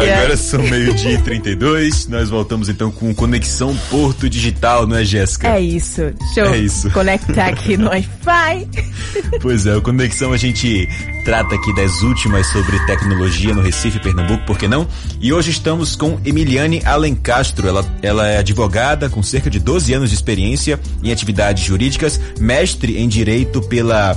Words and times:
Agora 0.00 0.36
são 0.36 0.62
meio-dia 0.62 1.12
e 1.12 1.22
32. 1.22 2.06
Nós 2.08 2.28
voltamos 2.28 2.68
então 2.68 2.90
com 2.90 3.14
Conexão 3.14 3.76
Porto 3.90 4.28
Digital, 4.28 4.86
não 4.86 4.96
é, 4.96 5.04
Jéssica? 5.04 5.48
É 5.48 5.60
isso. 5.60 6.02
Deixa 6.18 6.40
eu 6.40 6.54
É 6.54 6.58
isso. 6.58 6.90
conectar 6.90 7.46
aqui 7.48 7.76
no 7.76 7.88
Wi-Fi. 7.88 8.68
Pois 9.40 9.66
é, 9.66 9.76
o 9.76 9.82
Conexão 9.82 10.32
a 10.32 10.36
gente 10.36 10.88
trata 11.24 11.54
aqui 11.54 11.74
das 11.74 12.02
últimas 12.02 12.46
sobre 12.48 12.78
tecnologia 12.86 13.54
no 13.54 13.60
Recife, 13.62 13.98
Pernambuco, 13.98 14.44
por 14.46 14.58
que 14.58 14.68
não? 14.68 14.86
E 15.20 15.32
hoje 15.32 15.50
estamos 15.50 15.96
com 15.96 16.18
Emiliane 16.24 16.82
Alencastro. 16.84 17.66
Ela, 17.68 17.84
ela 18.02 18.26
é 18.28 18.38
advogada 18.38 19.08
com 19.08 19.22
cerca 19.22 19.48
de 19.50 19.58
12 19.58 19.92
anos 19.94 20.10
de 20.10 20.16
experiência 20.16 20.78
em 21.02 21.10
atividades 21.12 21.64
jurídicas, 21.64 22.20
mestre 22.38 22.98
em 22.98 23.08
Direito 23.08 23.60
pela 23.62 24.16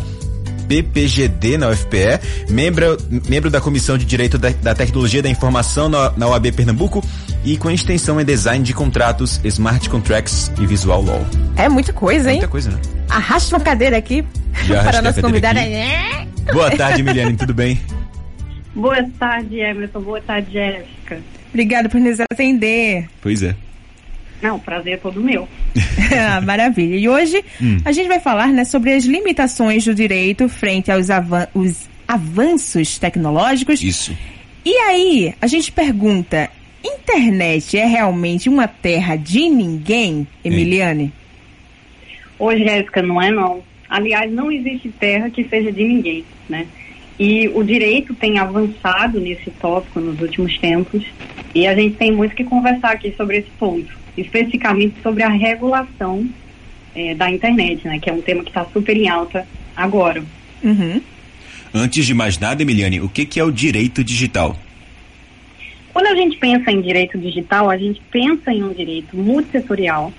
PPGD 0.72 1.58
na 1.58 1.68
UFPE, 1.68 2.48
membro, 2.50 2.98
membro 3.28 3.50
da 3.50 3.60
Comissão 3.60 3.98
de 3.98 4.06
Direito 4.06 4.38
da, 4.38 4.52
da 4.52 4.74
Tecnologia 4.74 5.22
da 5.22 5.28
Informação 5.28 5.90
na, 5.90 6.12
na 6.16 6.30
OAB 6.30 6.54
Pernambuco 6.54 7.04
e 7.44 7.58
com 7.58 7.70
extensão 7.70 8.22
em 8.22 8.24
Design 8.24 8.64
de 8.64 8.74
Contratos, 8.74 9.42
Smart 9.44 9.90
Contracts 9.90 10.50
e 10.62 10.66
Visual 10.66 11.04
Law. 11.04 11.28
É 11.58 11.68
muita 11.68 11.92
coisa, 11.92 12.30
hein? 12.30 12.38
Muita 12.38 12.48
coisa, 12.48 12.72
né? 12.72 12.80
Arrasta 13.10 13.58
uma 13.58 13.62
cadeira 13.62 13.98
aqui 13.98 14.24
Já 14.64 14.82
para 14.86 15.00
a 15.00 15.02
nossa 15.02 15.22
convidada. 15.22 15.60
aqui. 15.60 16.54
Boa 16.54 16.72
tarde, 16.72 17.02
Emiliane, 17.02 17.36
tudo 17.36 17.54
bem? 17.54 17.78
Boa 18.74 19.04
tarde, 19.20 19.60
Emerson. 19.60 20.00
Boa 20.00 20.22
tarde, 20.22 20.54
Jéssica. 20.54 21.20
Obrigada 21.50 21.90
por 21.90 22.00
nos 22.00 22.18
atender. 22.32 23.10
Pois 23.22 23.44
é. 23.44 23.58
Não, 24.42 24.56
o 24.56 24.60
prazer 24.60 24.94
é 24.94 24.98
todo 24.98 25.22
meu. 25.22 25.48
Ah, 26.14 26.42
Maravilha. 26.42 26.96
E 26.98 27.08
hoje 27.08 27.44
Hum. 27.62 27.78
a 27.86 27.92
gente 27.92 28.08
vai 28.08 28.20
falar 28.20 28.48
né, 28.48 28.66
sobre 28.66 28.94
as 28.94 29.06
limitações 29.06 29.86
do 29.86 29.96
direito 29.96 30.50
frente 30.50 30.92
aos 30.92 31.10
avan- 31.10 31.48
os 31.54 31.88
avanços 32.08 33.00
tecnológicos. 33.00 33.82
Isso. 33.82 34.16
E 34.66 34.76
aí, 34.76 35.34
a 35.42 35.48
gente 35.48 35.72
pergunta: 35.72 36.50
internet 36.84 37.78
é 37.78 37.86
realmente 37.86 38.50
uma 38.50 38.68
terra 38.68 39.16
de 39.16 39.48
ninguém, 39.50 40.28
Emiliane? 40.44 41.12
Hoje, 42.38 42.64
Jéssica, 42.64 43.02
não 43.02 43.22
é 43.22 43.32
não. 43.32 43.62
Aliás, 43.90 44.32
não 44.32 44.52
existe 44.52 44.90
terra 44.90 45.30
que 45.30 45.44
seja 45.46 45.72
de 45.72 45.84
ninguém, 45.84 46.24
né? 46.50 46.66
E 47.20 47.48
o 47.50 47.64
direito 47.64 48.14
tem 48.16 48.40
avançado 48.40 49.20
nesse 49.20 49.52
tópico 49.52 50.00
nos 50.00 50.20
últimos 50.22 50.58
tempos 50.58 51.04
e 51.54 51.68
a 51.68 51.76
gente 51.76 51.96
tem 51.98 52.12
muito 52.12 52.36
que 52.36 52.44
conversar 52.44 52.92
aqui 52.92 53.14
sobre 53.18 53.38
esse 53.38 53.50
ponto, 53.60 53.92
especificamente 54.18 54.96
sobre 55.02 55.24
a 55.24 55.30
regulação 55.30 56.28
eh, 56.96 57.14
da 57.16 57.30
internet, 57.30 57.86
né? 57.88 58.00
Que 58.00 58.10
é 58.10 58.14
um 58.14 58.22
tema 58.22 58.44
que 58.44 58.50
está 58.50 58.66
super 58.66 58.96
em 58.96 59.10
alta 59.10 59.48
agora. 59.76 60.24
Uhum. 60.64 61.02
Antes 61.74 62.06
de 62.06 62.14
mais 62.14 62.38
nada, 62.38 62.62
Emiliane, 62.62 63.00
o 63.00 63.10
que, 63.10 63.26
que 63.26 63.40
é 63.40 63.44
o 63.44 63.52
direito 63.52 64.04
digital? 64.04 64.58
Quando 65.94 66.08
a 66.08 66.16
gente 66.16 66.38
pensa 66.38 66.72
em 66.72 66.82
direito 66.82 67.18
digital, 67.18 67.70
a 67.70 67.78
gente 67.78 68.02
pensa 68.12 68.52
em 68.52 68.64
um 68.64 68.74
direito 68.74 69.16
multissetorial 69.16 70.14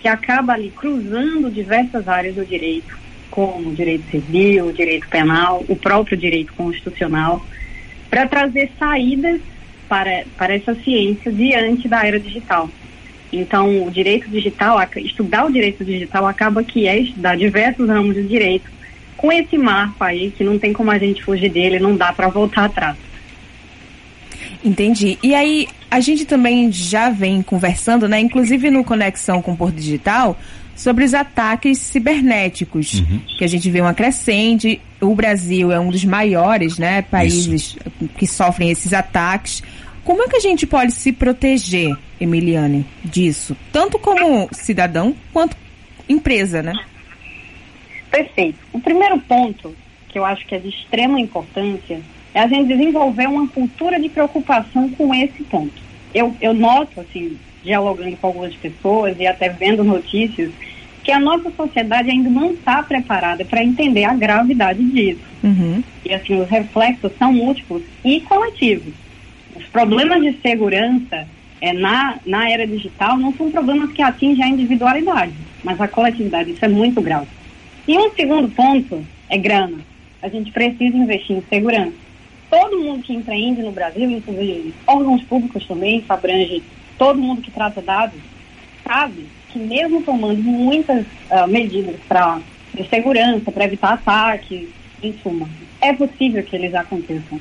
que 0.00 0.08
acaba 0.08 0.52
ali 0.52 0.70
cruzando 0.70 1.50
diversas 1.50 2.08
áreas 2.08 2.36
do 2.36 2.44
direito, 2.44 2.98
como 3.30 3.70
o 3.70 3.74
direito 3.74 4.08
civil, 4.10 4.66
o 4.66 4.72
direito 4.72 5.06
penal, 5.08 5.64
o 5.68 5.76
próprio 5.76 6.16
direito 6.16 6.52
constitucional, 6.54 7.44
para 8.08 8.26
trazer 8.26 8.70
saídas 8.78 9.40
para, 9.90 10.22
para 10.38 10.54
essa 10.54 10.72
ciência 10.76 11.32
diante 11.32 11.88
da 11.88 12.06
era 12.06 12.20
digital. 12.20 12.70
Então, 13.32 13.84
o 13.84 13.90
direito 13.90 14.30
digital, 14.30 14.78
estudar 14.96 15.44
o 15.46 15.52
direito 15.52 15.84
digital 15.84 16.26
acaba 16.28 16.62
que 16.62 16.86
é 16.86 17.00
estudar 17.00 17.36
diversos 17.36 17.88
ramos 17.88 18.14
de 18.14 18.22
direito, 18.22 18.70
com 19.16 19.32
esse 19.32 19.58
marco 19.58 20.02
aí 20.04 20.30
que 20.30 20.44
não 20.44 20.58
tem 20.58 20.72
como 20.72 20.92
a 20.92 20.98
gente 20.98 21.24
fugir 21.24 21.50
dele, 21.50 21.80
não 21.80 21.96
dá 21.96 22.12
para 22.12 22.28
voltar 22.28 22.66
atrás. 22.66 22.96
Entendi. 24.64 25.18
E 25.22 25.34
aí, 25.34 25.68
a 25.90 26.00
gente 26.00 26.24
também 26.24 26.70
já 26.70 27.10
vem 27.10 27.42
conversando, 27.42 28.08
né? 28.08 28.20
Inclusive 28.20 28.70
no 28.70 28.84
Conexão 28.84 29.40
com 29.40 29.52
o 29.52 29.56
Porto 29.56 29.76
Digital, 29.76 30.38
sobre 30.76 31.04
os 31.04 31.12
ataques 31.12 31.78
cibernéticos, 31.78 33.02
que 33.36 33.44
a 33.44 33.46
gente 33.46 33.70
vê 33.70 33.80
uma 33.80 33.92
crescente. 33.92 34.80
O 35.00 35.14
Brasil 35.14 35.70
é 35.70 35.78
um 35.78 35.90
dos 35.90 36.04
maiores, 36.04 36.78
né, 36.78 37.02
países 37.02 37.76
que 38.16 38.26
sofrem 38.26 38.70
esses 38.70 38.92
ataques. 38.92 39.62
Como 40.04 40.22
é 40.22 40.28
que 40.28 40.36
a 40.36 40.40
gente 40.40 40.66
pode 40.66 40.92
se 40.92 41.12
proteger, 41.12 41.94
Emiliane, 42.18 42.86
disso? 43.04 43.54
Tanto 43.70 43.98
como 43.98 44.48
cidadão 44.52 45.14
quanto 45.32 45.56
empresa, 46.08 46.62
né? 46.62 46.72
Perfeito. 48.10 48.58
O 48.72 48.80
primeiro 48.80 49.18
ponto, 49.20 49.76
que 50.08 50.18
eu 50.18 50.24
acho 50.24 50.46
que 50.46 50.54
é 50.54 50.58
de 50.58 50.68
extrema 50.68 51.20
importância, 51.20 52.00
é 52.34 52.40
a 52.40 52.46
gente 52.46 52.68
desenvolver 52.68 53.28
uma 53.28 53.46
cultura 53.48 54.00
de 54.00 54.08
preocupação 54.08 54.88
com 54.90 55.14
esse 55.14 55.42
ponto. 55.44 55.74
Eu, 56.14 56.34
eu 56.40 56.54
noto, 56.54 57.00
assim, 57.00 57.36
dialogando 57.62 58.16
com 58.16 58.26
algumas 58.26 58.54
pessoas 58.54 59.16
e 59.18 59.26
até 59.26 59.48
vendo 59.48 59.84
notícias, 59.84 60.50
que 61.02 61.10
a 61.10 61.18
nossa 61.18 61.50
sociedade 61.50 62.10
ainda 62.10 62.28
não 62.28 62.52
está 62.52 62.82
preparada 62.82 63.44
para 63.44 63.64
entender 63.64 64.04
a 64.04 64.14
gravidade 64.14 64.82
disso. 64.84 65.20
Uhum. 65.42 65.82
E, 66.04 66.12
assim, 66.12 66.40
os 66.40 66.48
reflexos 66.48 67.12
são 67.18 67.32
múltiplos 67.32 67.82
e 68.04 68.20
coletivos. 68.20 68.92
Os 69.56 69.64
problemas 69.64 70.22
de 70.22 70.38
segurança 70.40 71.26
é, 71.60 71.72
na, 71.72 72.18
na 72.24 72.50
era 72.50 72.66
digital 72.66 73.16
não 73.16 73.32
são 73.34 73.50
problemas 73.50 73.92
que 73.92 74.02
atingem 74.02 74.44
a 74.44 74.48
individualidade, 74.48 75.32
mas 75.64 75.80
a 75.80 75.88
coletividade. 75.88 76.52
Isso 76.52 76.64
é 76.64 76.68
muito 76.68 77.00
grave. 77.00 77.26
E 77.88 77.98
um 77.98 78.10
segundo 78.12 78.48
ponto 78.48 79.04
é 79.28 79.36
grana. 79.36 79.78
A 80.22 80.28
gente 80.28 80.50
precisa 80.52 80.96
investir 80.96 81.36
em 81.36 81.42
segurança. 81.48 82.09
Todo 82.50 82.80
mundo 82.80 83.02
que 83.02 83.14
empreende 83.14 83.62
no 83.62 83.70
Brasil, 83.70 84.10
inclusive 84.10 84.74
órgãos 84.86 85.22
públicos 85.22 85.64
também, 85.66 85.98
isso 85.98 86.12
abrange 86.12 86.62
todo 86.98 87.20
mundo 87.20 87.40
que 87.40 87.50
trata 87.50 87.80
dados, 87.80 88.20
sabe 88.84 89.26
que 89.48 89.58
mesmo 89.58 90.02
tomando 90.02 90.42
muitas 90.42 91.06
ah, 91.30 91.46
medidas 91.46 91.96
para 92.08 92.40
de 92.74 92.88
segurança, 92.88 93.50
para 93.50 93.64
evitar 93.64 93.94
ataques, 93.94 94.68
em 95.02 95.14
suma, 95.22 95.48
é 95.80 95.92
possível 95.92 96.42
que 96.42 96.54
eles 96.54 96.74
aconteçam. 96.74 97.40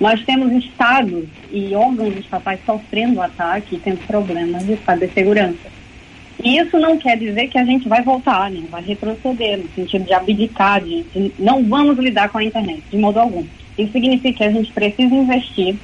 Nós 0.00 0.24
temos 0.24 0.52
estados 0.52 1.24
e 1.50 1.74
órgãos 1.74 2.16
estatais 2.16 2.60
sofrendo 2.64 3.20
ataque 3.20 3.76
e 3.76 3.78
tendo 3.78 4.06
problemas 4.06 4.66
de 4.66 4.76
cibersegurança. 4.76 5.70
E 6.42 6.58
isso 6.58 6.78
não 6.78 6.98
quer 6.98 7.16
dizer 7.16 7.48
que 7.48 7.58
a 7.58 7.64
gente 7.64 7.88
vai 7.88 8.02
voltar, 8.02 8.50
né? 8.50 8.64
vai 8.68 8.82
retroceder, 8.82 9.58
no 9.58 9.68
sentido 9.74 10.04
de 10.04 10.12
abdicar, 10.12 10.80
de, 10.80 11.02
de 11.04 11.32
não 11.38 11.62
vamos 11.64 11.98
lidar 11.98 12.30
com 12.30 12.38
a 12.38 12.44
internet, 12.44 12.82
de 12.90 12.96
modo 12.96 13.20
algum. 13.20 13.44
Isso 13.78 13.92
significa 13.92 14.38
que 14.38 14.44
a 14.44 14.50
gente 14.50 14.72
precisa 14.72 15.14
investir, 15.14 15.76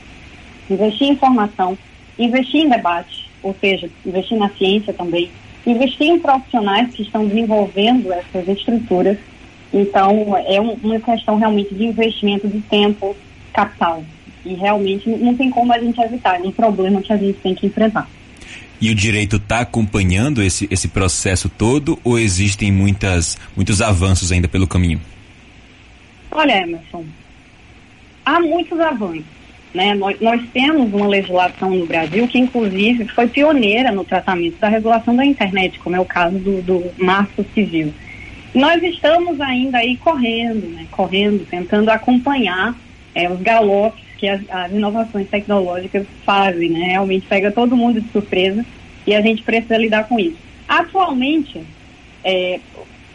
investir 0.70 1.08
em 1.08 1.12
informação, 1.12 1.76
investir 2.18 2.62
em 2.62 2.68
debate, 2.68 3.28
ou 3.42 3.56
seja, 3.60 3.88
investir 4.04 4.38
na 4.38 4.50
ciência 4.50 4.92
também, 4.92 5.30
investir 5.66 6.06
em 6.06 6.18
profissionais 6.18 6.94
que 6.94 7.02
estão 7.02 7.26
desenvolvendo 7.26 8.12
essas 8.12 8.46
estruturas. 8.48 9.18
Então, 9.72 10.36
é 10.46 10.60
um- 10.60 10.74
uma 10.82 11.00
questão 11.00 11.36
realmente 11.36 11.74
de 11.74 11.84
investimento 11.84 12.48
de 12.48 12.60
tempo, 12.60 13.16
capital. 13.52 14.04
E 14.44 14.54
realmente 14.54 15.08
não 15.08 15.34
tem 15.34 15.50
como 15.50 15.72
a 15.72 15.78
gente 15.78 16.00
evitar, 16.00 16.36
é 16.36 16.42
um 16.42 16.52
problema 16.52 17.02
que 17.02 17.12
a 17.12 17.16
gente 17.16 17.38
tem 17.40 17.54
que 17.54 17.66
enfrentar. 17.66 18.08
E 18.80 18.90
o 18.90 18.94
direito 18.94 19.36
está 19.36 19.60
acompanhando 19.60 20.40
esse, 20.40 20.68
esse 20.70 20.88
processo 20.88 21.48
todo 21.48 21.98
ou 22.04 22.18
existem 22.18 22.70
muitas, 22.70 23.36
muitos 23.56 23.82
avanços 23.82 24.30
ainda 24.30 24.46
pelo 24.46 24.68
caminho? 24.68 25.00
Olha, 26.30 26.62
Emerson, 26.62 27.04
há 28.28 28.40
muitos 28.40 28.78
avanços. 28.78 29.24
Né? 29.72 29.94
Nós, 29.94 30.20
nós 30.20 30.40
temos 30.52 30.92
uma 30.92 31.06
legislação 31.06 31.70
no 31.70 31.86
Brasil 31.86 32.26
que, 32.28 32.38
inclusive, 32.38 33.06
foi 33.08 33.26
pioneira 33.26 33.90
no 33.90 34.04
tratamento 34.04 34.58
da 34.58 34.68
regulação 34.68 35.14
da 35.14 35.24
internet, 35.24 35.78
como 35.78 35.96
é 35.96 36.00
o 36.00 36.04
caso 36.04 36.38
do, 36.38 36.62
do 36.62 36.90
Marco 36.98 37.44
Civil. 37.54 37.92
Nós 38.54 38.82
estamos 38.82 39.40
ainda 39.40 39.78
aí 39.78 39.96
correndo, 39.96 40.66
né? 40.68 40.86
correndo, 40.90 41.46
tentando 41.48 41.90
acompanhar 41.90 42.74
eh, 43.14 43.28
os 43.30 43.40
galopes 43.40 44.04
que 44.16 44.26
as, 44.26 44.40
as 44.50 44.72
inovações 44.72 45.28
tecnológicas 45.28 46.06
fazem. 46.24 46.70
Né? 46.70 46.88
Realmente 46.92 47.26
pega 47.26 47.52
todo 47.52 47.76
mundo 47.76 48.00
de 48.00 48.08
surpresa 48.10 48.64
e 49.06 49.14
a 49.14 49.20
gente 49.20 49.42
precisa 49.42 49.76
lidar 49.76 50.08
com 50.08 50.18
isso. 50.18 50.36
Atualmente, 50.66 51.62
eh, 52.24 52.58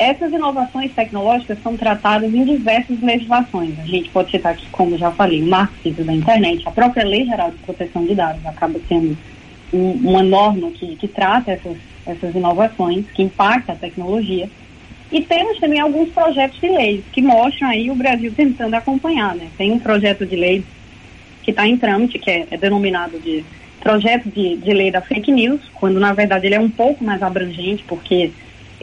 essas 0.04 0.32
inovações 0.34 0.94
tecnológicas 0.94 1.58
são 1.64 1.78
tratadas 1.78 2.34
em 2.34 2.44
diversas 2.44 3.00
legislações. 3.02 3.80
A 3.80 3.86
gente 3.86 4.10
pode 4.10 4.32
citar 4.32 4.54
aqui, 4.54 4.66
como 4.72 4.98
já 4.98 5.12
falei, 5.12 5.42
o 5.42 5.48
Marco 5.48 5.74
da 5.90 6.14
Internet, 6.14 6.68
a 6.68 6.72
própria 6.72 7.06
Lei 7.06 7.26
Geral 7.26 7.52
de 7.52 7.58
Proteção 7.58 8.06
de 8.06 8.14
Dados 8.14 8.46
acaba 8.46 8.80
sendo 8.88 9.18
um- 9.74 9.92
uma 10.10 10.22
norma 10.24 10.72
que, 10.72 10.96
que 10.96 11.08
trata 11.08 11.52
essas, 11.52 11.78
essas 12.06 12.36
inovações, 12.36 13.06
que 13.14 13.24
impacta 13.24 13.72
a 13.74 13.76
tecnologia. 13.76 14.50
E 15.12 15.22
temos 15.22 15.60
também 15.60 15.80
alguns 15.80 16.10
projetos 16.10 16.60
de 16.60 16.68
leis 16.68 17.04
que 17.12 17.22
mostram 17.22 17.70
aí 17.70 17.90
o 17.90 17.96
Brasil 17.96 18.34
tentando 18.36 18.74
acompanhar. 18.74 19.36
Né? 19.36 19.48
Tem 19.58 19.72
um 19.72 19.80
projeto 19.80 20.26
de 20.26 20.36
lei 20.36 20.64
que 21.44 21.52
está 21.52 21.68
em 21.68 21.78
trâmite, 21.78 22.20
que 22.20 22.30
é, 22.30 22.48
é 22.50 22.58
denominado 22.58 23.20
de 23.20 23.44
projeto 23.80 24.30
de, 24.30 24.58
de 24.58 24.74
lei 24.74 24.90
da 24.90 25.02
fake 25.02 25.32
news, 25.32 25.62
quando 25.74 26.00
na 26.00 26.14
verdade 26.14 26.48
ele 26.48 26.56
é 26.56 26.60
um 26.60 26.70
pouco 26.70 27.04
mais 27.04 27.22
abrangente, 27.22 27.84
porque 27.86 28.32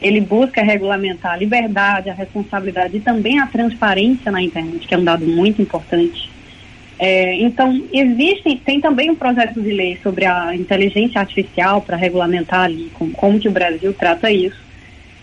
ele 0.01 0.19
busca 0.19 0.63
regulamentar 0.63 1.33
a 1.33 1.37
liberdade, 1.37 2.09
a 2.09 2.13
responsabilidade 2.13 2.97
e 2.97 2.99
também 2.99 3.39
a 3.39 3.45
transparência 3.45 4.31
na 4.31 4.41
internet, 4.41 4.87
que 4.87 4.95
é 4.95 4.97
um 4.97 5.03
dado 5.03 5.25
muito 5.25 5.61
importante. 5.61 6.29
É, 6.97 7.35
então, 7.35 7.83
existe, 7.91 8.55
tem 8.57 8.79
também 8.79 9.09
um 9.09 9.15
projeto 9.15 9.61
de 9.61 9.71
lei 9.71 9.99
sobre 10.03 10.25
a 10.25 10.55
inteligência 10.55 11.19
artificial 11.19 11.81
para 11.81 11.97
regulamentar 11.97 12.61
ali 12.61 12.91
como, 12.93 13.11
como 13.11 13.39
que 13.39 13.47
o 13.47 13.51
Brasil 13.51 13.93
trata 13.93 14.31
isso. 14.31 14.59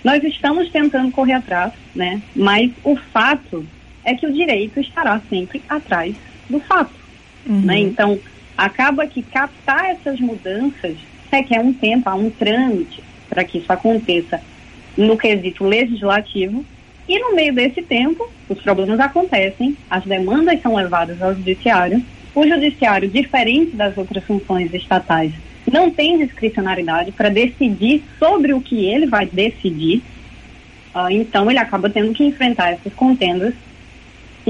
Nós 0.02 0.22
estamos 0.22 0.70
tentando 0.70 1.10
correr 1.10 1.34
atrás, 1.34 1.72
né? 1.94 2.20
Mas 2.34 2.70
o 2.84 2.96
fato 2.96 3.64
é 4.04 4.14
que 4.14 4.26
o 4.26 4.32
direito 4.32 4.80
estará 4.80 5.20
sempre 5.28 5.62
atrás 5.68 6.14
do 6.48 6.60
fato, 6.60 6.94
uhum. 7.46 7.60
né? 7.60 7.78
Então, 7.80 8.18
acaba 8.56 9.06
que 9.06 9.22
captar 9.22 9.90
essas 9.90 10.18
mudanças 10.18 10.96
requer 11.30 11.60
um 11.60 11.72
tempo, 11.72 12.08
há 12.08 12.14
um 12.14 12.30
trâmite 12.30 13.02
para 13.28 13.44
que 13.44 13.58
isso 13.58 13.72
aconteça 13.72 14.40
no 14.98 15.16
quesito 15.16 15.64
legislativo 15.64 16.64
e 17.08 17.18
no 17.20 17.34
meio 17.34 17.54
desse 17.54 17.80
tempo, 17.80 18.28
os 18.48 18.60
problemas 18.60 18.98
acontecem, 18.98 19.76
as 19.88 20.04
demandas 20.04 20.60
são 20.60 20.74
levadas 20.74 21.22
ao 21.22 21.34
judiciário. 21.34 22.02
O 22.34 22.46
judiciário, 22.46 23.08
diferente 23.08 23.76
das 23.76 23.96
outras 23.96 24.24
funções 24.24 24.74
estatais, 24.74 25.32
não 25.70 25.90
tem 25.90 26.18
discricionariedade 26.18 27.12
para 27.12 27.28
decidir 27.28 28.02
sobre 28.18 28.52
o 28.52 28.60
que 28.60 28.86
ele 28.86 29.06
vai 29.06 29.24
decidir. 29.24 30.02
Uh, 30.94 31.10
então, 31.10 31.48
ele 31.48 31.58
acaba 31.58 31.88
tendo 31.88 32.12
que 32.12 32.24
enfrentar 32.24 32.70
essas 32.70 32.92
contendas. 32.92 33.54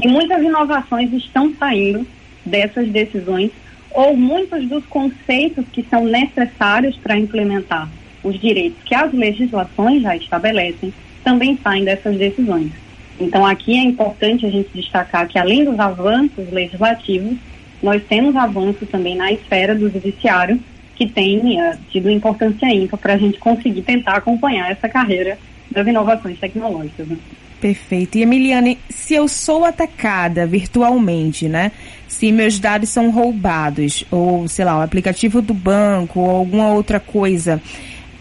E 0.01 0.07
muitas 0.07 0.41
inovações 0.41 1.13
estão 1.13 1.53
saindo 1.57 2.05
dessas 2.45 2.89
decisões, 2.89 3.51
ou 3.91 4.17
muitos 4.17 4.67
dos 4.67 4.85
conceitos 4.85 5.65
que 5.71 5.85
são 5.89 6.05
necessários 6.05 6.95
para 6.97 7.17
implementar 7.17 7.89
os 8.23 8.39
direitos 8.39 8.81
que 8.83 8.95
as 8.95 9.13
legislações 9.13 10.01
já 10.01 10.15
estabelecem 10.15 10.93
também 11.23 11.57
saem 11.61 11.83
dessas 11.83 12.17
decisões. 12.17 12.71
Então, 13.19 13.45
aqui 13.45 13.77
é 13.77 13.83
importante 13.83 14.45
a 14.45 14.49
gente 14.49 14.69
destacar 14.73 15.27
que, 15.27 15.37
além 15.37 15.65
dos 15.65 15.77
avanços 15.79 16.49
legislativos, 16.51 17.37
nós 17.83 18.01
temos 18.07 18.35
avanços 18.35 18.87
também 18.89 19.15
na 19.15 19.31
esfera 19.31 19.75
do 19.75 19.89
judiciário, 19.89 20.59
que 20.95 21.07
tem 21.07 21.59
uh, 21.61 21.77
tido 21.89 22.09
importância 22.09 22.73
ímpar 22.73 22.97
para 22.97 23.13
a 23.13 23.17
gente 23.17 23.37
conseguir 23.37 23.81
tentar 23.81 24.15
acompanhar 24.15 24.71
essa 24.71 24.87
carreira 24.87 25.37
das 25.71 25.87
inovações 25.87 26.39
tecnológicas. 26.39 27.07
Né? 27.07 27.17
Perfeito. 27.59 28.17
E 28.17 28.21
Emiliane, 28.21 28.77
se 28.89 29.13
eu 29.13 29.27
sou 29.27 29.65
atacada 29.65 30.45
virtualmente, 30.45 31.47
né? 31.47 31.71
Se 32.07 32.31
meus 32.31 32.57
dados 32.57 32.89
são 32.89 33.11
roubados, 33.11 34.03
ou 34.09 34.47
sei 34.47 34.65
lá, 34.65 34.79
o 34.79 34.81
aplicativo 34.81 35.41
do 35.41 35.53
banco, 35.53 36.21
ou 36.21 36.29
alguma 36.31 36.73
outra 36.73 36.99
coisa, 36.99 37.61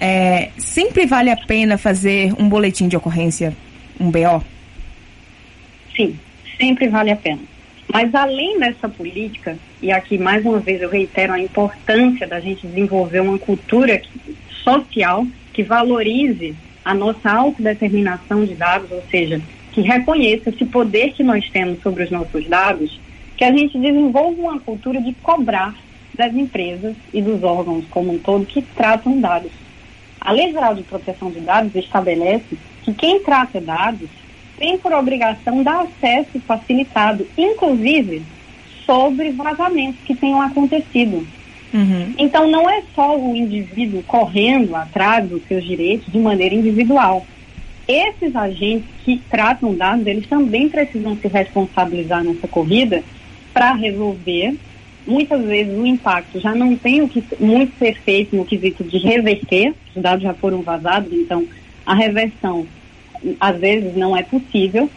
é, 0.00 0.50
sempre 0.58 1.06
vale 1.06 1.30
a 1.30 1.36
pena 1.36 1.76
fazer 1.76 2.32
um 2.38 2.48
boletim 2.48 2.88
de 2.88 2.96
ocorrência, 2.96 3.54
um 3.98 4.10
BO? 4.10 4.42
Sim, 5.96 6.18
sempre 6.56 6.88
vale 6.88 7.10
a 7.10 7.16
pena. 7.16 7.40
Mas 7.92 8.14
além 8.14 8.58
dessa 8.58 8.88
política, 8.88 9.56
e 9.80 9.90
aqui 9.90 10.18
mais 10.18 10.44
uma 10.44 10.60
vez 10.60 10.82
eu 10.82 10.90
reitero 10.90 11.32
a 11.32 11.40
importância 11.40 12.26
da 12.26 12.38
gente 12.38 12.66
desenvolver 12.66 13.20
uma 13.20 13.38
cultura 13.38 14.02
social 14.62 15.26
que 15.52 15.62
valorize 15.62 16.54
a 16.84 16.94
nossa 16.94 17.30
autodeterminação 17.30 18.44
de 18.44 18.54
dados, 18.54 18.90
ou 18.90 19.02
seja, 19.10 19.40
que 19.72 19.80
reconheça 19.80 20.50
esse 20.50 20.64
poder 20.64 21.12
que 21.12 21.22
nós 21.22 21.48
temos 21.50 21.80
sobre 21.82 22.04
os 22.04 22.10
nossos 22.10 22.46
dados, 22.46 23.00
que 23.36 23.44
a 23.44 23.52
gente 23.52 23.78
desenvolva 23.78 24.40
uma 24.40 24.60
cultura 24.60 25.00
de 25.00 25.12
cobrar 25.14 25.74
das 26.14 26.34
empresas 26.34 26.94
e 27.12 27.22
dos 27.22 27.42
órgãos 27.42 27.84
como 27.90 28.12
um 28.12 28.18
todo 28.18 28.44
que 28.44 28.60
tratam 28.60 29.20
dados. 29.20 29.52
A 30.20 30.32
Lei 30.32 30.52
Geral 30.52 30.74
de 30.74 30.82
Proteção 30.82 31.30
de 31.30 31.40
Dados 31.40 31.74
estabelece 31.74 32.56
que 32.82 32.92
quem 32.92 33.22
trata 33.22 33.60
dados 33.60 34.08
tem 34.58 34.76
por 34.78 34.92
obrigação 34.92 35.62
dar 35.62 35.82
acesso 35.82 36.40
facilitado, 36.40 37.26
inclusive 37.36 38.22
sobre 38.84 39.30
vazamentos 39.30 40.00
que 40.04 40.14
tenham 40.14 40.40
acontecido. 40.40 41.26
Uhum. 41.72 42.14
Então, 42.18 42.50
não 42.50 42.68
é 42.68 42.82
só 42.94 43.16
o 43.16 43.36
indivíduo 43.36 44.02
correndo 44.04 44.74
atrás 44.74 45.28
dos 45.28 45.42
seus 45.46 45.64
direitos 45.64 46.10
de 46.10 46.18
maneira 46.18 46.54
individual. 46.54 47.26
Esses 47.86 48.34
agentes 48.34 48.88
que 49.04 49.20
tratam 49.30 49.74
dados, 49.74 50.06
eles 50.06 50.26
também 50.26 50.68
precisam 50.68 51.16
se 51.16 51.28
responsabilizar 51.28 52.24
nessa 52.24 52.48
corrida 52.48 53.02
para 53.52 53.72
resolver 53.72 54.56
muitas 55.08 55.42
vezes 55.44 55.76
o 55.76 55.86
impacto 55.86 56.38
já 56.38 56.54
não 56.54 56.76
tem 56.76 57.02
o 57.02 57.08
que 57.08 57.24
muito 57.40 57.76
ser 57.78 57.98
feito 58.02 58.36
no 58.36 58.44
quesito 58.44 58.84
de 58.84 58.98
reverter, 58.98 59.74
os 59.96 60.02
dados 60.02 60.22
já 60.22 60.34
foram 60.34 60.60
vazados, 60.60 61.10
então 61.12 61.46
a 61.86 61.94
reversão 61.94 62.66
às 63.40 63.58
vezes 63.58 63.96
não 63.96 64.16
é 64.16 64.22
possível, 64.22 64.88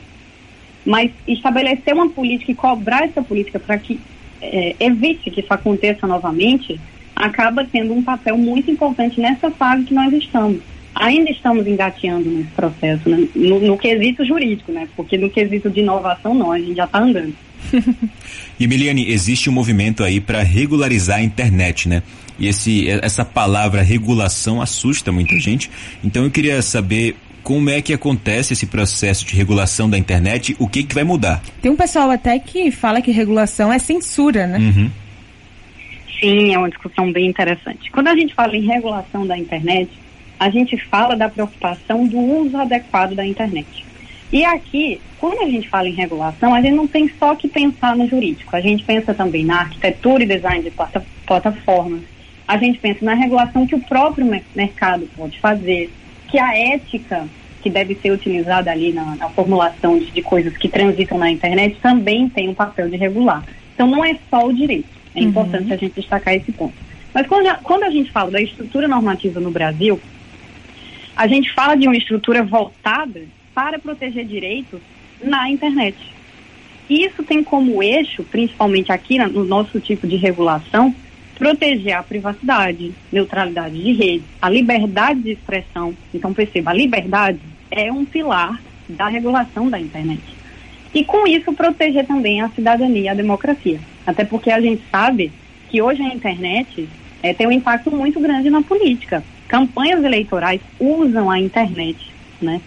mas 0.86 1.12
estabelecer 1.28 1.94
uma 1.94 2.10
política 2.10 2.52
e 2.52 2.56
cobrar 2.56 3.06
essa 3.06 3.24
política 3.24 3.60
para 3.60 3.78
que 3.78 4.00
é, 4.42 4.75
evite 4.80 5.31
que 5.31 5.40
isso 5.40 5.54
aconteça 5.54 6.06
novamente, 6.06 6.80
acaba 7.16 7.64
tendo 7.64 7.94
um 7.94 8.04
papel 8.04 8.38
muito 8.38 8.69
importante 8.69 9.19
nessa 9.19 9.50
fase 9.52 9.86
que 9.86 9.94
nós 9.94 10.12
estamos. 10.14 10.62
Ainda 10.94 11.32
estamos 11.32 11.66
engateando 11.66 12.30
nesse 12.30 12.50
processo, 12.52 13.10
né? 13.10 13.28
no, 13.34 13.60
no 13.60 13.78
quesito 13.78 14.26
jurídico, 14.26 14.72
né? 14.72 14.88
Porque 14.96 15.18
no 15.18 15.30
quesito 15.30 15.70
de 15.70 15.80
inovação 15.80 16.34
não, 16.34 16.52
a 16.52 16.60
gente 16.60 16.76
já 16.76 16.86
está 16.86 17.00
andando. 17.00 17.34
e 18.60 18.64
Emiliane, 18.64 19.10
existe 19.10 19.50
um 19.50 19.54
movimento 19.54 20.04
aí 20.04 20.20
para 20.20 20.44
regularizar 20.44 21.20
a 21.20 21.24
internet, 21.24 21.88
né? 21.88 22.04
E 22.38 22.48
esse, 22.48 22.90
essa 22.90 23.24
palavra 23.24 23.82
regulação 23.82 24.62
assusta 24.62 25.12
muita 25.12 25.40
gente. 25.40 25.70
Então 26.04 26.24
eu 26.24 26.32
queria 26.32 26.62
saber 26.62 27.16
como 27.44 27.70
é 27.70 27.82
que 27.82 27.94
acontece 27.94 28.54
esse 28.54 28.66
processo 28.66 29.26
de 29.26 29.36
regulação 29.36 29.90
da 29.90 29.98
internet, 29.98 30.56
o 30.60 30.68
que, 30.68 30.84
que 30.84 30.94
vai 30.94 31.04
mudar? 31.04 31.42
Tem 31.62 31.72
um 31.72 31.76
pessoal 31.76 32.10
até 32.12 32.38
que 32.38 32.72
fala 32.72 33.02
que 33.02 33.12
regulação 33.12 33.72
é 33.72 33.80
censura, 33.80 34.46
né? 34.46 34.60
Uhum. 34.60 34.92
Sim, 36.20 36.54
é 36.54 36.58
uma 36.58 36.70
discussão 36.70 37.12
bem 37.12 37.28
interessante. 37.28 37.90
Quando 37.92 38.10
a 38.10 38.16
gente 38.16 38.34
fala 38.36 38.56
em 38.56 38.62
regulação 38.62 39.26
da 39.26 39.38
internet, 39.38 39.90
a 40.42 40.50
gente 40.50 40.76
fala 40.76 41.16
da 41.16 41.30
preocupação 41.30 42.08
do 42.08 42.18
uso 42.18 42.58
adequado 42.58 43.14
da 43.14 43.24
internet. 43.24 43.86
E 44.34 44.44
aqui, 44.44 45.00
quando 45.20 45.44
a 45.44 45.46
gente 45.48 45.70
fala 45.70 45.88
em 45.88 45.94
regulação, 45.94 46.56
a 46.56 46.60
gente 46.60 46.74
não 46.74 46.88
tem 46.88 47.08
só 47.20 47.36
que 47.36 47.48
pensar 47.48 47.96
no 47.96 48.08
jurídico, 48.08 48.56
a 48.56 48.60
gente 48.60 48.84
pensa 48.84 49.14
também 49.14 49.46
na 49.46 49.60
arquitetura 49.60 50.24
e 50.24 50.26
design 50.26 50.64
de 50.64 50.74
plataformas, 51.28 52.02
a 52.48 52.58
gente 52.58 52.80
pensa 52.80 53.06
na 53.06 53.14
regulação 53.14 53.68
que 53.68 53.76
o 53.76 53.82
próprio 53.82 54.26
mercado 54.56 55.08
pode 55.16 55.40
fazer, 55.40 55.92
que 56.28 56.40
a 56.40 56.58
ética 56.58 57.28
que 57.62 57.70
deve 57.70 57.94
ser 57.94 58.10
utilizada 58.10 58.72
ali 58.72 58.92
na, 58.92 59.16
na 59.18 59.30
formulação 59.30 60.00
de, 60.00 60.10
de, 60.10 60.24
coisas 60.24 60.57
que 60.57 60.68
transitam 60.68 61.19
na 61.19 61.30
internet 61.30 61.78
também 61.83 62.28
tem 62.28 62.50
um 62.50 62.56
papel 62.56 62.90
de 62.90 62.98
regular. 62.98 63.44
Então 63.76 63.86
não 63.86 64.04
é 64.04 64.18
só 64.28 64.48
o 64.48 64.52
direito, 64.52 64.90
é 65.14 65.19
uhum. 65.19 65.28
importante 65.28 65.71
a 65.71 65.78
gente 65.78 65.94
destacar 66.02 66.33
esse 66.33 66.52
ponto. 66.52 66.74
Mas 67.14 67.28
quando 67.28 67.45
a, 67.45 67.56
quando 67.56 67.83
a 67.83 67.92
gente 67.92 68.10
fala 68.12 68.31
da 68.31 68.42
estrutura 68.42 68.88
normativa 68.88 69.40
no 69.40 69.52
Brasil, 69.52 70.02
a 71.21 71.28
gente 71.28 71.54
fala 71.54 71.75
de 71.75 71.87
uma 71.87 71.95
estrutura 71.95 72.42
voltada 72.42 73.21
para 73.54 73.78
proteger 73.78 74.25
direitos 74.25 74.81
na 75.23 75.51
internet. 75.51 75.95
Isso 76.90 77.21
tem 77.21 77.44
como 77.44 77.83
eixo, 77.83 78.23
principalmente 78.23 78.92
aqui 78.92 79.19
no 79.19 79.44
nosso 79.44 79.80
tipo 79.80 80.07
de 80.07 80.16
regulação, 80.16 80.95
proteger 81.35 81.94
a 81.94 82.01
privacidade, 82.01 82.92
neutralidade 83.11 83.80
de 83.80 83.94
rede, 83.94 84.23
a 84.42 84.49
liberdade 84.49 85.21
de 85.21 85.33
expressão. 85.33 85.95
Então, 86.11 86.33
perceba, 86.33 86.71
a 86.71 86.73
liberdade 86.73 87.40
é 87.69 87.92
um 87.92 88.04
pilar 88.04 88.59
da 88.90 89.07
regulação 89.07 89.69
da 89.69 89.80
internet. 89.80 90.23
E 90.92 91.04
com 91.04 91.28
isso, 91.28 91.54
proteger 91.54 92.07
também 92.07 92.42
a 92.42 92.49
cidadania 92.49 93.01
e 93.01 93.09
a 93.09 93.13
democracia. 93.13 93.80
Até 94.07 94.25
porque 94.25 94.49
a 94.49 94.59
gente 94.59 94.81
sabe 94.90 95.31
que 95.69 95.83
hoje 95.83 96.01
a 96.01 96.16
internet 96.16 96.90
é, 97.21 97.31
tem 97.31 97.45
um 97.45 97.51
impacto 97.51 97.92
muito 97.92 98.19
grande 98.19 98.49
na 98.49 98.63
política. 98.63 99.23
Campanhas 99.52 100.02
eleitorais 100.02 100.62
usam 100.80 101.30
a 101.30 101.38
internet, 101.38 102.10
né? 102.42 102.62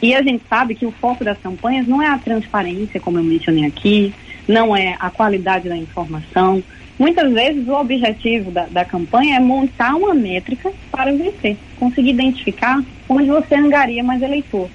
E 0.00 0.14
a 0.14 0.22
gente 0.22 0.42
sabe 0.48 0.74
que 0.74 0.86
o 0.86 0.90
foco 0.90 1.22
das 1.22 1.36
campanhas 1.36 1.86
não 1.86 2.00
é 2.00 2.08
a 2.08 2.16
transparência, 2.16 2.98
como 2.98 3.18
eu 3.18 3.22
mencionei 3.22 3.66
aqui, 3.66 4.14
não 4.48 4.74
é 4.74 4.96
a 4.98 5.10
qualidade 5.10 5.68
da 5.68 5.76
informação. 5.76 6.62
Muitas 6.98 7.30
vezes 7.30 7.68
o 7.68 7.74
objetivo 7.74 8.50
da, 8.50 8.64
da 8.64 8.86
campanha 8.86 9.36
é 9.36 9.38
montar 9.38 9.94
uma 9.94 10.14
métrica 10.14 10.72
para 10.90 11.12
vencer, 11.12 11.58
conseguir 11.78 12.08
identificar 12.08 12.82
onde 13.06 13.26
você 13.26 13.56
angaria 13.56 14.02
mais 14.02 14.22
eleitor. 14.22 14.70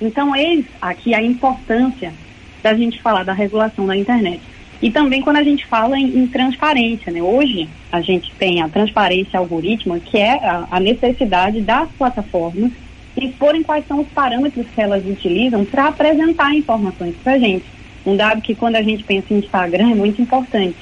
Então, 0.00 0.36
eis 0.36 0.66
aqui 0.80 1.16
a 1.16 1.20
importância 1.20 2.14
da 2.62 2.74
gente 2.74 3.02
falar 3.02 3.24
da 3.24 3.32
regulação 3.32 3.88
da 3.88 3.96
internet. 3.96 4.40
E 4.80 4.90
também 4.90 5.22
quando 5.22 5.36
a 5.36 5.42
gente 5.42 5.66
fala 5.66 5.98
em, 5.98 6.18
em 6.18 6.26
transparência, 6.26 7.10
né? 7.10 7.22
Hoje 7.22 7.68
a 7.90 8.00
gente 8.00 8.30
tem 8.38 8.60
a 8.60 8.68
transparência 8.68 9.38
algorítmica, 9.38 10.00
que 10.00 10.18
é 10.18 10.34
a, 10.44 10.66
a 10.70 10.80
necessidade 10.80 11.60
das 11.60 11.88
plataformas 11.92 12.72
exporem 13.16 13.62
quais 13.62 13.86
são 13.86 14.00
os 14.00 14.08
parâmetros 14.08 14.66
que 14.74 14.80
elas 14.80 15.04
utilizam 15.06 15.64
para 15.64 15.88
apresentar 15.88 16.54
informações 16.54 17.14
para 17.22 17.32
a 17.32 17.38
gente. 17.38 17.64
Um 18.04 18.14
dado 18.14 18.42
que 18.42 18.54
quando 18.54 18.76
a 18.76 18.82
gente 18.82 19.02
pensa 19.04 19.32
em 19.32 19.38
Instagram 19.38 19.92
é 19.92 19.94
muito 19.94 20.20
importante. 20.20 20.76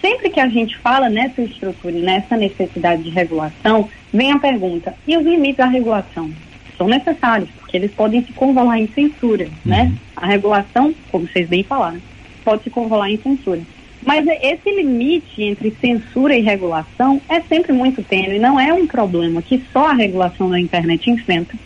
Sempre 0.00 0.30
que 0.30 0.38
a 0.38 0.48
gente 0.48 0.76
fala 0.78 1.08
nessa 1.08 1.42
estrutura 1.42 1.96
e 1.96 2.02
nessa 2.02 2.36
necessidade 2.36 3.02
de 3.02 3.10
regulação, 3.10 3.88
vem 4.12 4.30
a 4.30 4.38
pergunta, 4.38 4.94
e 5.06 5.16
os 5.16 5.24
limites 5.24 5.56
da 5.56 5.66
regulação? 5.66 6.30
São 6.78 6.86
necessários, 6.86 7.48
porque 7.58 7.76
eles 7.76 7.90
podem 7.90 8.24
se 8.24 8.32
convolar 8.32 8.78
em 8.78 8.86
censura, 8.88 9.48
né? 9.64 9.82
uhum. 9.82 9.88
né? 9.88 9.92
A 10.14 10.26
regulação, 10.26 10.94
como 11.10 11.26
vocês 11.26 11.48
bem 11.48 11.62
falaram, 11.62 12.00
pode 12.46 12.62
se 12.62 12.70
convolar 12.70 13.10
em 13.10 13.18
censura. 13.18 13.60
Mas 14.06 14.24
esse 14.40 14.70
limite 14.70 15.42
entre 15.42 15.76
censura 15.80 16.36
e 16.36 16.40
regulação 16.40 17.20
é 17.28 17.40
sempre 17.40 17.72
muito 17.72 18.04
tênue, 18.04 18.38
não 18.38 18.58
é 18.58 18.72
um 18.72 18.86
problema 18.86 19.42
que 19.42 19.60
só 19.72 19.88
a 19.88 19.94
regulação 19.94 20.48
da 20.48 20.60
internet 20.60 21.10
enfrenta. 21.10 21.56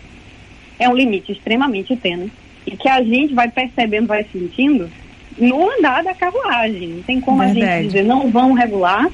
É 0.78 0.88
um 0.88 0.96
limite 0.96 1.32
extremamente 1.32 1.94
tênue 1.94 2.32
e 2.66 2.74
que 2.74 2.88
a 2.88 3.02
gente 3.02 3.34
vai 3.34 3.50
percebendo, 3.50 4.06
vai 4.06 4.24
sentindo 4.32 4.90
no 5.36 5.70
andar 5.70 6.02
da 6.02 6.14
carruagem. 6.14 6.88
Não 6.88 7.02
tem 7.02 7.20
como 7.20 7.40
Verdade. 7.40 7.62
a 7.62 7.76
gente 7.76 7.86
dizer 7.88 8.04
não 8.04 8.30
vão 8.30 8.54
regular 8.54 9.10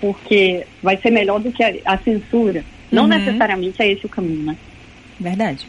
porque 0.00 0.64
vai 0.80 0.96
ser 0.96 1.10
melhor 1.10 1.40
do 1.40 1.50
que 1.50 1.64
a, 1.64 1.74
a 1.84 1.98
censura. 1.98 2.64
Não 2.92 3.02
uhum. 3.02 3.08
necessariamente 3.08 3.82
é 3.82 3.90
esse 3.90 4.06
o 4.06 4.08
caminho, 4.08 4.44
né? 4.44 4.56
Verdade. 5.18 5.66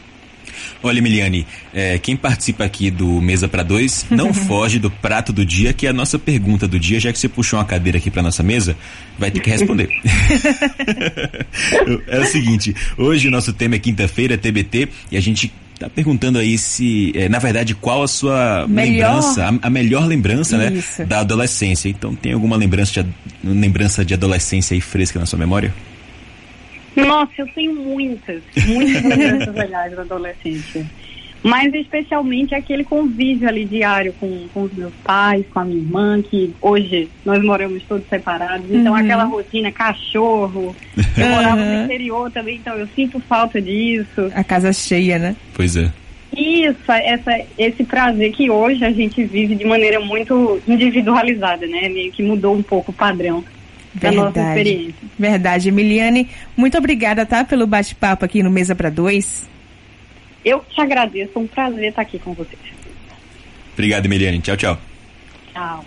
Olha, 0.81 0.99
Emiliane, 0.99 1.45
é, 1.73 1.97
quem 1.97 2.15
participa 2.15 2.63
aqui 2.63 2.89
do 2.89 3.21
Mesa 3.21 3.47
para 3.47 3.63
Dois 3.63 4.05
não 4.09 4.33
foge 4.33 4.79
do 4.79 4.89
prato 4.89 5.33
do 5.33 5.45
dia, 5.45 5.73
que 5.73 5.85
é 5.85 5.89
a 5.89 5.93
nossa 5.93 6.17
pergunta 6.17 6.67
do 6.67 6.79
dia, 6.79 6.99
já 6.99 7.11
que 7.11 7.19
você 7.19 7.27
puxou 7.27 7.59
uma 7.59 7.65
cadeira 7.65 7.97
aqui 7.97 8.09
para 8.09 8.21
nossa 8.21 8.41
mesa, 8.41 8.75
vai 9.17 9.29
ter 9.29 9.41
que 9.41 9.49
responder. 9.49 9.89
é 12.07 12.19
o 12.19 12.25
seguinte, 12.25 12.73
hoje 12.97 13.27
o 13.27 13.31
nosso 13.31 13.51
tema 13.51 13.75
é 13.75 13.79
quinta-feira, 13.79 14.37
TBT, 14.37 14.87
e 15.11 15.17
a 15.17 15.21
gente 15.21 15.51
tá 15.77 15.89
perguntando 15.89 16.37
aí 16.37 16.57
se, 16.57 17.13
é, 17.15 17.29
na 17.29 17.39
verdade, 17.39 17.73
qual 17.73 18.03
a 18.03 18.07
sua 18.07 18.65
melhor... 18.67 19.15
lembrança, 19.15 19.45
a, 19.45 19.67
a, 19.67 19.69
melhor 19.69 20.05
lembrança, 20.05 20.57
né, 20.57 20.83
da 21.07 21.19
adolescência. 21.19 21.89
Então, 21.89 22.13
tem 22.13 22.33
alguma 22.33 22.57
lembrança 22.57 23.01
de, 23.01 23.09
lembrança 23.43 24.03
de 24.03 24.13
adolescência 24.13 24.75
aí 24.75 24.81
fresca 24.81 25.19
na 25.19 25.25
sua 25.25 25.39
memória? 25.39 25.73
Nossa, 27.05 27.31
eu 27.37 27.47
tenho 27.47 27.75
muitas, 27.75 28.41
muitas 28.67 29.03
lembranças 29.03 29.55
legais 29.55 29.95
da 29.95 30.01
adolescência. 30.01 30.85
Mas 31.41 31.73
especialmente 31.73 32.53
aquele 32.53 32.83
convívio 32.83 33.47
ali 33.47 33.63
diário 33.63 34.13
com, 34.19 34.47
com 34.53 34.63
os 34.63 34.73
meus 34.73 34.93
pais, 35.03 35.45
com 35.53 35.59
a 35.59 35.65
minha 35.65 35.79
irmã, 35.79 36.21
que 36.21 36.53
hoje 36.61 37.09
nós 37.25 37.41
moramos 37.41 37.81
todos 37.83 38.07
separados. 38.09 38.65
Então 38.69 38.91
uhum. 38.91 38.99
aquela 38.99 39.23
rotina, 39.23 39.71
cachorro. 39.71 40.75
Eu 41.17 41.25
uhum. 41.25 41.35
morava 41.35 41.63
no 41.63 41.83
interior 41.85 42.29
também, 42.31 42.57
então 42.57 42.75
eu 42.75 42.87
sinto 42.93 43.19
falta 43.21 43.61
disso. 43.61 44.29
A 44.33 44.43
casa 44.43 44.73
cheia, 44.73 45.17
né? 45.17 45.35
Pois 45.53 45.77
é. 45.77 45.89
Isso, 46.35 46.91
essa, 46.91 47.31
esse 47.57 47.83
prazer 47.83 48.31
que 48.31 48.49
hoje 48.49 48.83
a 48.85 48.91
gente 48.91 49.23
vive 49.23 49.55
de 49.55 49.65
maneira 49.65 49.99
muito 49.99 50.61
individualizada, 50.67 51.65
né? 51.65 51.89
Meio 51.89 52.11
que 52.11 52.21
mudou 52.21 52.53
um 52.53 52.61
pouco 52.61 52.91
o 52.91 52.93
padrão 52.93 53.43
da 53.93 54.11
nossa 54.11 54.39
experiência. 54.39 54.95
Verdade. 55.17 55.69
Emiliane, 55.69 56.29
muito 56.55 56.77
obrigada, 56.77 57.25
tá, 57.25 57.43
pelo 57.43 57.65
bate-papo 57.65 58.25
aqui 58.25 58.43
no 58.43 58.51
Mesa 58.51 58.75
para 58.75 58.89
Dois. 58.89 59.47
Eu 60.43 60.63
te 60.69 60.79
agradeço, 60.79 61.31
é 61.35 61.39
um 61.39 61.47
prazer 61.47 61.89
estar 61.89 62.01
aqui 62.01 62.17
com 62.17 62.33
vocês. 62.33 62.59
Obrigado, 63.73 64.05
Emiliane. 64.05 64.39
Tchau, 64.39 64.57
tchau. 64.57 64.77
Tchau. 65.53 65.85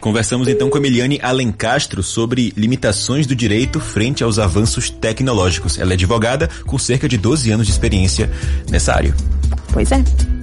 Conversamos 0.00 0.46
então 0.46 0.70
com 0.70 0.78
Emiliane 0.78 1.18
Alencastro 1.20 2.02
sobre 2.02 2.52
limitações 2.56 3.26
do 3.26 3.34
direito 3.34 3.80
frente 3.80 4.22
aos 4.22 4.38
avanços 4.38 4.90
tecnológicos. 4.90 5.78
Ela 5.78 5.92
é 5.92 5.94
advogada 5.94 6.48
com 6.66 6.78
cerca 6.78 7.08
de 7.08 7.18
12 7.18 7.50
anos 7.50 7.66
de 7.66 7.72
experiência 7.72 8.30
nessa 8.70 8.94
área. 8.94 9.12
Pois 9.72 9.90
é. 9.90 10.37